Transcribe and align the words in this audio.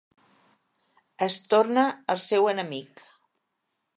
Es 1.25 1.37
torna 1.51 1.83
el 2.15 2.23
seu 2.31 2.51
enemic. 2.57 3.07